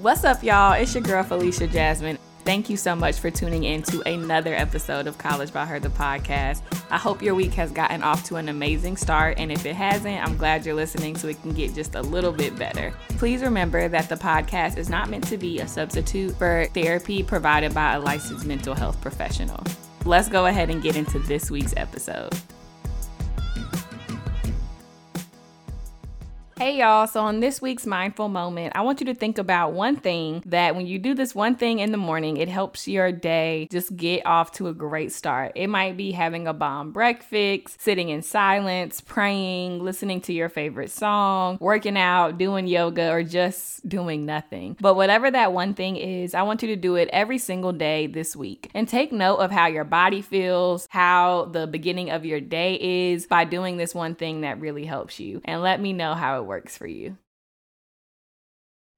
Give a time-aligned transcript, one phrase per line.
[0.00, 0.74] What's up, y'all?
[0.74, 2.18] It's your girl, Felicia Jasmine.
[2.44, 5.88] Thank you so much for tuning in to another episode of College by Her, the
[5.88, 6.62] podcast.
[6.88, 10.24] I hope your week has gotten off to an amazing start, and if it hasn't,
[10.24, 12.94] I'm glad you're listening so it can get just a little bit better.
[13.16, 17.74] Please remember that the podcast is not meant to be a substitute for therapy provided
[17.74, 19.64] by a licensed mental health professional.
[20.04, 22.32] Let's go ahead and get into this week's episode.
[26.58, 29.94] Hey y'all, so on this week's mindful moment, I want you to think about one
[29.94, 33.68] thing that when you do this one thing in the morning, it helps your day
[33.70, 35.52] just get off to a great start.
[35.54, 40.90] It might be having a bomb breakfast, sitting in silence, praying, listening to your favorite
[40.90, 44.76] song, working out, doing yoga, or just doing nothing.
[44.80, 48.08] But whatever that one thing is, I want you to do it every single day
[48.08, 52.40] this week and take note of how your body feels, how the beginning of your
[52.40, 55.40] day is by doing this one thing that really helps you.
[55.44, 57.18] And let me know how it works for you.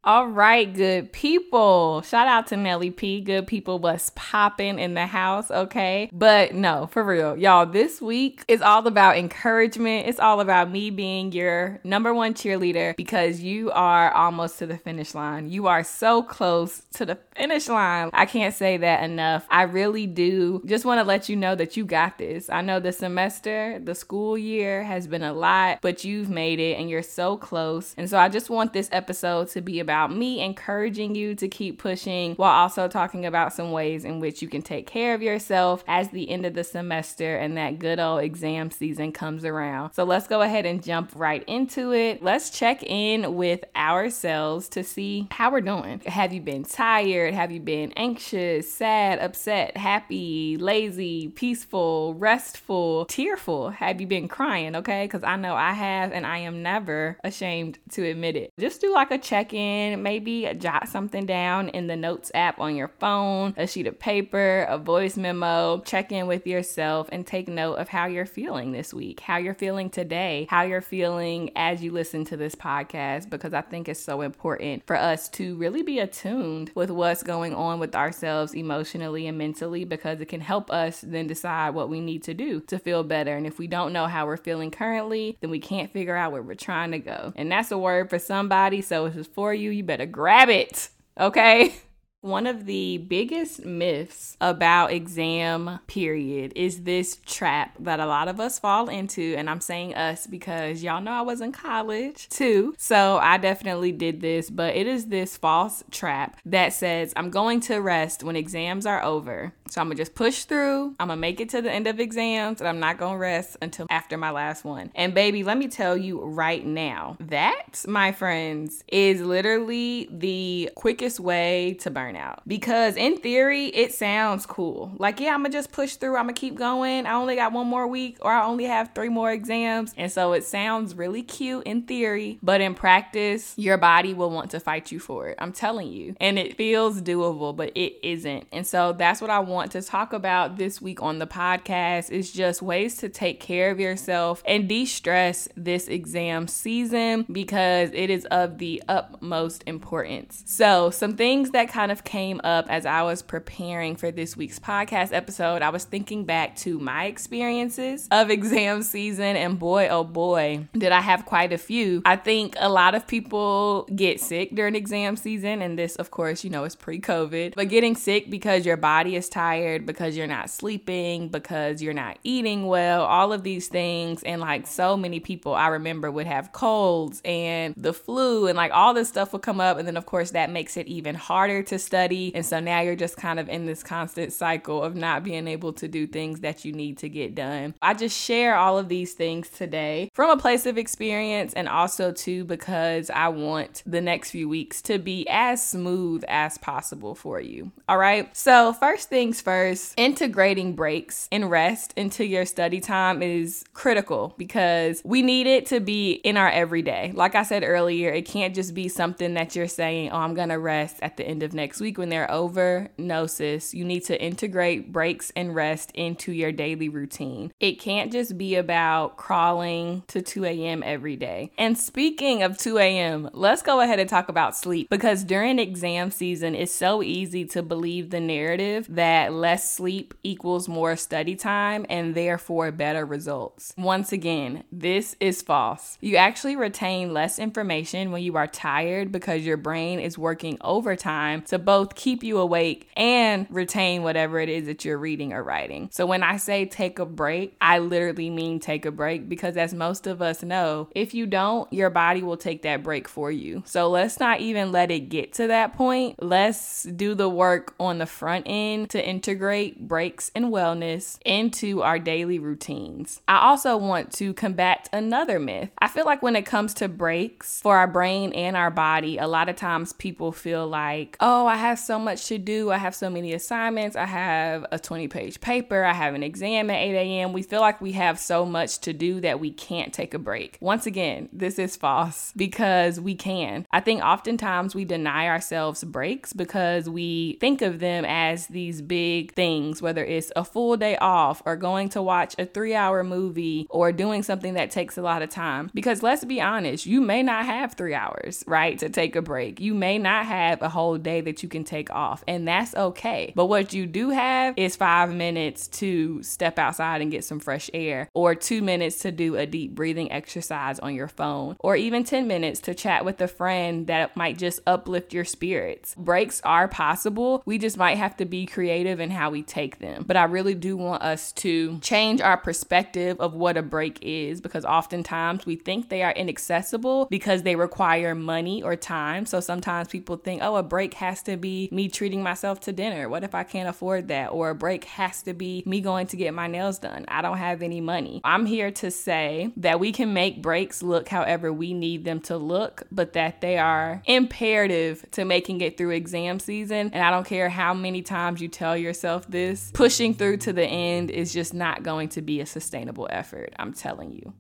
[0.02, 2.00] All right, good people.
[2.00, 3.20] Shout out to Nelly P.
[3.20, 6.08] Good people was popping in the house, okay?
[6.10, 10.08] But no, for real, y'all, this week is all about encouragement.
[10.08, 14.78] It's all about me being your number one cheerleader because you are almost to the
[14.78, 15.50] finish line.
[15.50, 18.08] You are so close to the finish line.
[18.14, 19.46] I can't say that enough.
[19.50, 22.48] I really do just want to let you know that you got this.
[22.48, 26.78] I know the semester, the school year has been a lot, but you've made it
[26.78, 27.94] and you're so close.
[27.98, 31.48] And so I just want this episode to be about about me encouraging you to
[31.48, 35.20] keep pushing while also talking about some ways in which you can take care of
[35.20, 39.92] yourself as the end of the semester and that good old exam season comes around.
[39.92, 42.22] So let's go ahead and jump right into it.
[42.22, 46.00] Let's check in with ourselves to see how we're doing.
[46.06, 47.34] Have you been tired?
[47.34, 53.70] Have you been anxious, sad, upset, happy, lazy, peaceful, restful, tearful?
[53.70, 54.76] Have you been crying?
[54.76, 58.52] Okay, because I know I have, and I am never ashamed to admit it.
[58.56, 62.60] Just do like a check in in, maybe jot something down in the notes app
[62.60, 65.80] on your phone, a sheet of paper, a voice memo.
[65.84, 69.54] Check in with yourself and take note of how you're feeling this week, how you're
[69.54, 74.00] feeling today, how you're feeling as you listen to this podcast, because I think it's
[74.00, 79.26] so important for us to really be attuned with what's going on with ourselves emotionally
[79.26, 82.78] and mentally, because it can help us then decide what we need to do to
[82.78, 83.36] feel better.
[83.36, 86.42] And if we don't know how we're feeling currently, then we can't figure out where
[86.42, 87.32] we're trying to go.
[87.36, 88.82] And that's a word for somebody.
[88.82, 90.90] So it's for you you, better grab it.
[91.18, 91.74] Okay.
[92.22, 98.38] One of the biggest myths about exam period is this trap that a lot of
[98.38, 102.74] us fall into and I'm saying us because y'all know I was in college too.
[102.76, 107.60] So I definitely did this, but it is this false trap that says I'm going
[107.60, 109.54] to rest when exams are over.
[109.70, 110.94] So I'm to just push through.
[111.00, 113.86] I'm to make it to the end of exams and I'm not to rest until
[113.88, 114.90] after my last one.
[114.94, 121.18] And baby, let me tell you right now, that my friends is literally the quickest
[121.18, 124.92] way to burn burnout because in theory it sounds cool.
[124.98, 127.06] Like, yeah, I'm gonna just push through, I'm gonna keep going.
[127.06, 129.94] I only got one more week or I only have three more exams.
[129.96, 134.50] And so it sounds really cute in theory, but in practice, your body will want
[134.52, 135.36] to fight you for it.
[135.38, 136.14] I'm telling you.
[136.20, 138.46] And it feels doable, but it isn't.
[138.52, 142.32] And so that's what I want to talk about this week on the podcast is
[142.32, 148.24] just ways to take care of yourself and de-stress this exam season because it is
[148.26, 150.42] of the utmost importance.
[150.46, 154.58] So, some things that kind of came up as I was preparing for this week's
[154.58, 155.62] podcast episode.
[155.62, 160.92] I was thinking back to my experiences of exam season, and boy, oh boy, did
[160.92, 162.02] I have quite a few.
[162.04, 166.44] I think a lot of people get sick during exam season, and this, of course,
[166.44, 169.49] you know, is pre COVID, but getting sick because your body is tired,
[169.86, 174.22] because you're not sleeping, because you're not eating well, all of these things.
[174.22, 178.72] And like so many people I remember would have colds and the flu, and like
[178.72, 179.78] all this stuff would come up.
[179.78, 182.32] And then, of course, that makes it even harder to study.
[182.34, 185.72] And so now you're just kind of in this constant cycle of not being able
[185.74, 187.74] to do things that you need to get done.
[187.82, 192.12] I just share all of these things today from a place of experience and also
[192.12, 197.40] too because I want the next few weeks to be as smooth as possible for
[197.40, 197.72] you.
[197.88, 198.34] All right.
[198.36, 205.02] So, first things first, integrating breaks and rest into your study time is critical because
[205.04, 207.12] we need it to be in our everyday.
[207.12, 210.48] Like I said earlier, it can't just be something that you're saying, oh, I'm going
[210.50, 212.90] to rest at the end of next week when they're over.
[212.98, 217.52] No, sis, you need to integrate breaks and rest into your daily routine.
[217.60, 220.82] It can't just be about crawling to 2 a.m.
[220.84, 221.52] every day.
[221.58, 226.10] And speaking of 2 a.m., let's go ahead and talk about sleep because during exam
[226.10, 231.86] season, it's so easy to believe the narrative that less sleep equals more study time
[231.88, 233.74] and therefore better results.
[233.76, 235.98] Once again, this is false.
[236.00, 241.42] You actually retain less information when you are tired because your brain is working overtime
[241.42, 245.88] to both keep you awake and retain whatever it is that you're reading or writing.
[245.92, 249.74] So when I say take a break, I literally mean take a break because as
[249.74, 253.62] most of us know, if you don't, your body will take that break for you.
[253.66, 256.22] So let's not even let it get to that point.
[256.22, 261.98] Let's do the work on the front end to integrate breaks and wellness into our
[261.98, 263.20] daily routines.
[263.26, 265.70] I also want to combat another myth.
[265.80, 269.26] I feel like when it comes to breaks for our brain and our body, a
[269.26, 272.70] lot of times people feel like, oh, I have so much to do.
[272.70, 273.96] I have so many assignments.
[273.96, 275.84] I have a 20 page paper.
[275.84, 277.32] I have an exam at 8 a.m.
[277.32, 280.56] We feel like we have so much to do that we can't take a break.
[280.60, 283.66] Once again, this is false because we can.
[283.72, 288.99] I think oftentimes we deny ourselves breaks because we think of them as these big
[289.34, 293.66] things, whether it's a full day off or going to watch a three hour movie
[293.70, 295.70] or doing something that takes a lot of time.
[295.74, 299.60] Because let's be honest, you may not have three hours, right, to take a break.
[299.60, 303.32] You may not have a whole day that you can take off, and that's okay.
[303.34, 307.70] But what you do have is five minutes to step outside and get some fresh
[307.74, 312.04] air, or two minutes to do a deep breathing exercise on your phone, or even
[312.04, 315.94] 10 minutes to chat with a friend that might just uplift your spirits.
[315.96, 317.42] Breaks are possible.
[317.46, 320.04] We just might have to be creative in how we take them.
[320.06, 324.40] But I really do want us to change our perspective of what a break is
[324.40, 329.26] because oftentimes we think they are inaccessible because they require money or time.
[329.26, 333.08] So sometimes people think, oh, a break has to be me treating myself to dinner.
[333.08, 334.28] What if I can't afford that?
[334.28, 337.04] Or a break has to be me going to get my nails done.
[337.08, 338.20] I don't have any money.
[338.24, 342.36] I'm here to say that we can make breaks look however we need them to
[342.36, 346.90] look, but that they are imperative to making it through exam season.
[346.92, 350.64] And I don't care how many times you tell yourself this, pushing through to the
[350.64, 353.54] end is just not going to be a sustainable effort.
[353.58, 354.32] I'm telling you.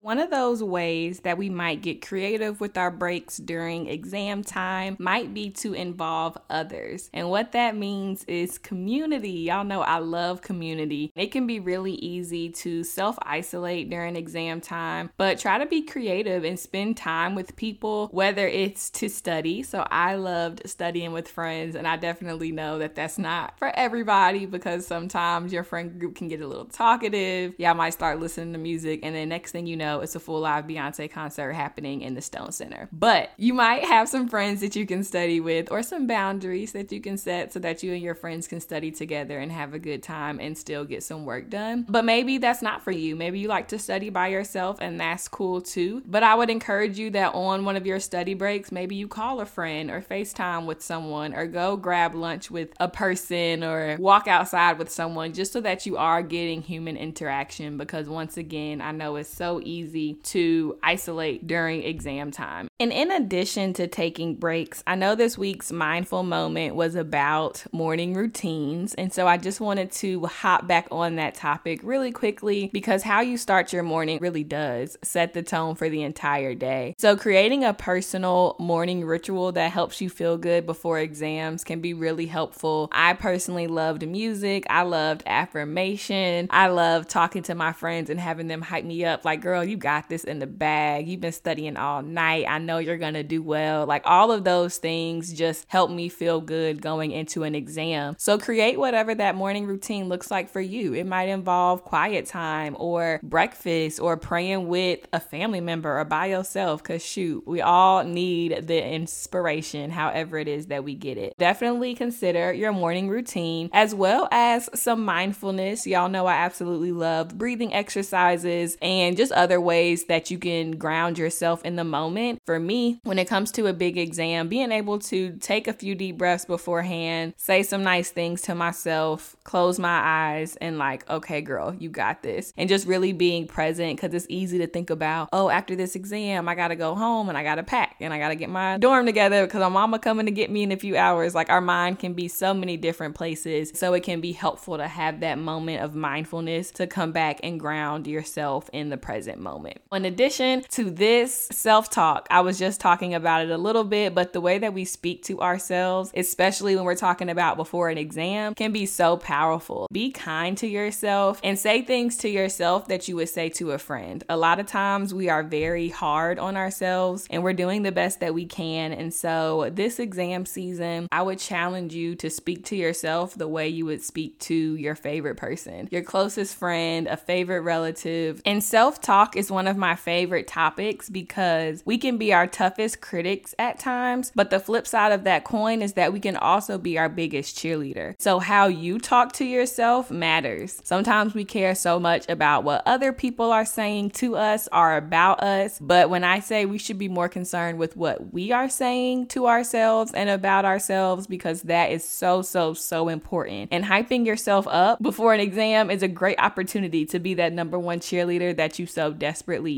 [0.00, 4.96] One of those ways that we might get creative with our breaks during exam time
[5.00, 7.10] might be to involve others.
[7.12, 9.32] And what that means is community.
[9.32, 11.10] Y'all know I love community.
[11.16, 15.82] It can be really easy to self isolate during exam time, but try to be
[15.82, 19.64] creative and spend time with people, whether it's to study.
[19.64, 24.46] So I loved studying with friends, and I definitely know that that's not for everybody
[24.46, 27.54] because sometimes your friend group can get a little talkative.
[27.58, 30.20] Y'all might start listening to music, and then next thing you know, know it's a
[30.20, 32.88] full live Beyonce concert happening in the Stone Center.
[32.92, 36.92] But you might have some friends that you can study with or some boundaries that
[36.92, 39.78] you can set so that you and your friends can study together and have a
[39.78, 41.86] good time and still get some work done.
[41.88, 43.16] But maybe that's not for you.
[43.16, 46.02] Maybe you like to study by yourself and that's cool too.
[46.06, 49.40] But I would encourage you that on one of your study breaks, maybe you call
[49.40, 54.28] a friend or FaceTime with someone or go grab lunch with a person or walk
[54.28, 58.92] outside with someone just so that you are getting human interaction because once again, I
[58.92, 62.68] know it's so easy easy to isolate during exam time.
[62.80, 68.14] And in addition to taking breaks, I know this week's mindful moment was about morning
[68.14, 68.94] routines.
[68.94, 73.20] And so I just wanted to hop back on that topic really quickly because how
[73.20, 76.94] you start your morning really does set the tone for the entire day.
[76.98, 81.94] So creating a personal morning ritual that helps you feel good before exams can be
[81.94, 82.88] really helpful.
[82.92, 88.46] I personally loved music, I loved affirmation, I love talking to my friends and having
[88.46, 91.08] them hype me up like, girl, you got this in the bag.
[91.08, 92.46] You've been studying all night.
[92.48, 93.86] I know you're going to do well.
[93.86, 98.16] Like all of those things just help me feel good going into an exam.
[98.18, 100.94] So create whatever that morning routine looks like for you.
[100.94, 106.26] It might involve quiet time or breakfast or praying with a family member or by
[106.26, 106.82] yourself.
[106.82, 111.34] Because shoot, we all need the inspiration, however it is that we get it.
[111.38, 115.86] Definitely consider your morning routine as well as some mindfulness.
[115.86, 120.72] Y'all know I absolutely love breathing exercises and just other other ways that you can
[120.72, 122.40] ground yourself in the moment.
[122.46, 125.96] For me, when it comes to a big exam, being able to take a few
[125.96, 131.40] deep breaths beforehand, say some nice things to myself, close my eyes, and like, okay,
[131.40, 132.52] girl, you got this.
[132.56, 136.48] And just really being present because it's easy to think about, oh, after this exam,
[136.48, 139.44] I gotta go home and I gotta pack and I gotta get my dorm together
[139.44, 141.34] because my mama coming to get me in a few hours.
[141.34, 143.72] Like our mind can be so many different places.
[143.74, 147.58] So it can be helpful to have that moment of mindfulness to come back and
[147.58, 149.80] ground yourself in the present moment moment.
[149.92, 154.14] In addition to this self talk, I was just talking about it a little bit,
[154.14, 157.96] but the way that we speak to ourselves, especially when we're talking about before an
[157.96, 159.88] exam, can be so powerful.
[159.90, 163.78] Be kind to yourself and say things to yourself that you would say to a
[163.78, 164.22] friend.
[164.28, 168.20] A lot of times we are very hard on ourselves and we're doing the best
[168.20, 168.92] that we can.
[168.92, 173.68] And so, this exam season, I would challenge you to speak to yourself the way
[173.68, 178.42] you would speak to your favorite person, your closest friend, a favorite relative.
[178.44, 183.00] And self talk is one of my favorite topics because we can be our toughest
[183.00, 186.76] critics at times, but the flip side of that coin is that we can also
[186.76, 188.16] be our biggest cheerleader.
[188.18, 190.80] So, how you talk to yourself matters.
[190.82, 195.40] Sometimes we care so much about what other people are saying to us or about
[195.40, 199.28] us, but when I say we should be more concerned with what we are saying
[199.28, 203.68] to ourselves and about ourselves, because that is so, so, so important.
[203.70, 207.78] And hyping yourself up before an exam is a great opportunity to be that number
[207.78, 209.27] one cheerleader that you so desperately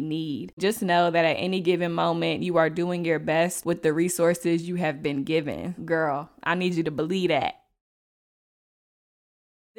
[0.03, 0.53] need.
[0.59, 4.69] Just know that at any given moment, you are doing your best with the resources
[4.69, 5.75] you have been given.
[5.85, 7.60] Girl, I need you to believe that.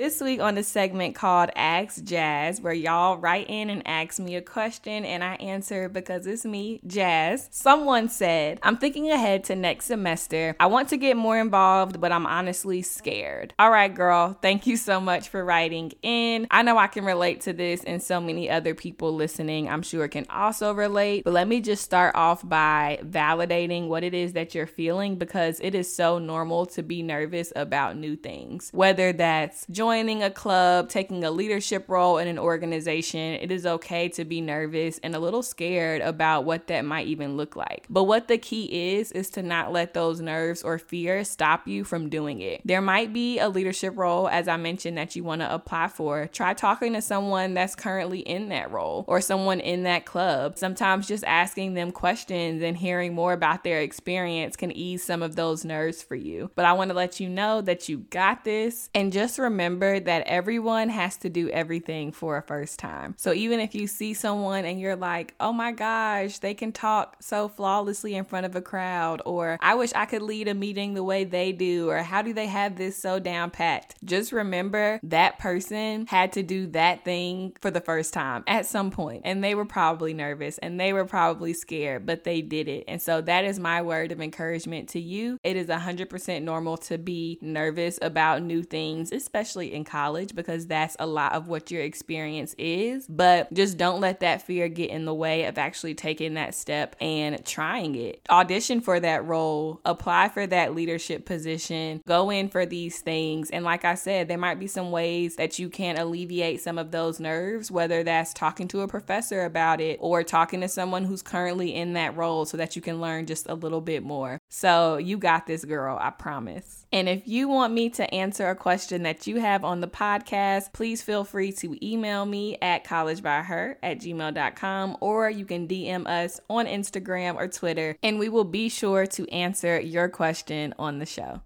[0.01, 4.36] This week on the segment called Ask Jazz, where y'all write in and ask me
[4.36, 7.48] a question and I answer because it's me, Jazz.
[7.51, 10.55] Someone said, I'm thinking ahead to next semester.
[10.60, 13.53] I want to get more involved, but I'm honestly scared.
[13.60, 16.48] All right, girl, thank you so much for writing in.
[16.50, 20.08] I know I can relate to this, and so many other people listening, I'm sure,
[20.08, 21.25] can also relate.
[21.25, 25.60] But let me just start off by validating what it is that you're feeling because
[25.60, 30.31] it is so normal to be nervous about new things, whether that's joining joining a
[30.31, 35.13] club, taking a leadership role in an organization, it is okay to be nervous and
[35.13, 37.86] a little scared about what that might even look like.
[37.89, 41.83] But what the key is, is to not let those nerves or fears stop you
[41.83, 42.62] from doing it.
[42.63, 46.27] There might be a leadership role, as I mentioned, that you want to apply for.
[46.27, 50.57] Try talking to someone that's currently in that role or someone in that club.
[50.57, 55.36] Sometimes just asking them questions and hearing more about their experience can ease some of
[55.36, 56.50] those nerves for you.
[56.55, 60.05] But I want to let you know that you got this and just remember remember
[60.05, 63.15] that everyone has to do everything for a first time.
[63.17, 67.17] So even if you see someone and you're like, oh my gosh, they can talk
[67.19, 70.93] so flawlessly in front of a crowd, or I wish I could lead a meeting
[70.93, 73.95] the way they do, or how do they have this so down packed?
[74.03, 78.91] Just remember that person had to do that thing for the first time at some
[78.91, 82.83] point, and they were probably nervous and they were probably scared, but they did it.
[82.88, 85.39] And so that is my word of encouragement to you.
[85.43, 90.96] It is 100% normal to be nervous about new things, especially in college because that's
[91.00, 93.06] a lot of what your experience is.
[93.08, 96.96] But just don't let that fear get in the way of actually taking that step
[97.01, 98.22] and trying it.
[98.30, 103.50] Audition for that role, apply for that leadership position, go in for these things.
[103.50, 106.91] And like I said, there might be some ways that you can alleviate some of
[106.91, 111.22] those nerves, whether that's talking to a professor about it or talking to someone who's
[111.22, 114.39] currently in that role so that you can learn just a little bit more.
[114.50, 116.86] So you got this, girl, I promise.
[116.91, 120.72] And if you want me to answer a question that you have on the podcast,
[120.72, 126.39] please feel free to email me at collegebyher at gmail.com or you can DM us
[126.50, 131.05] on Instagram or Twitter, and we will be sure to answer your question on the
[131.05, 131.41] show.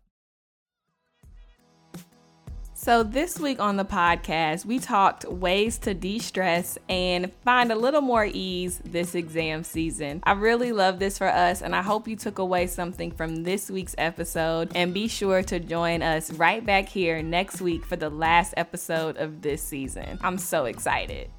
[2.78, 7.76] So, this week on the podcast, we talked ways to de stress and find a
[7.76, 10.22] little more ease this exam season.
[10.26, 13.72] I really love this for us, and I hope you took away something from this
[13.72, 14.74] week's episode.
[14.76, 19.16] And be sure to join us right back here next week for the last episode
[19.16, 20.20] of this season.
[20.22, 21.30] I'm so excited.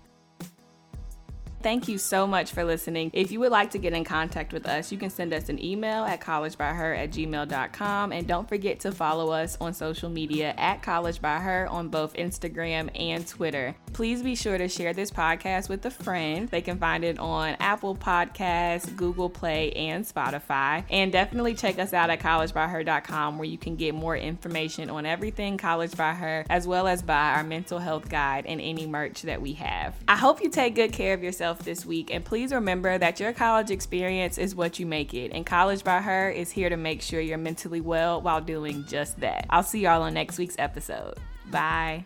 [1.66, 3.10] Thank you so much for listening.
[3.12, 5.60] If you would like to get in contact with us, you can send us an
[5.60, 8.12] email at collegebyher at gmail.com.
[8.12, 12.14] And don't forget to follow us on social media at College by Her on both
[12.14, 13.74] Instagram and Twitter.
[13.94, 16.48] Please be sure to share this podcast with a friend.
[16.50, 20.84] They can find it on Apple Podcasts, Google Play, and Spotify.
[20.88, 25.58] And definitely check us out at collegebyher.com where you can get more information on everything
[25.58, 29.42] College by Her, as well as buy our mental health guide and any merch that
[29.42, 29.96] we have.
[30.06, 32.12] I hope you take good care of yourself yourself this week.
[32.12, 35.32] And please remember that your college experience is what you make it.
[35.32, 39.20] And College by Her is here to make sure you're mentally well while doing just
[39.20, 39.46] that.
[39.50, 41.18] I'll see y'all on next week's episode.
[41.50, 42.04] Bye.